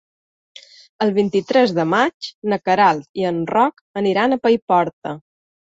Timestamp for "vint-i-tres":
1.17-1.75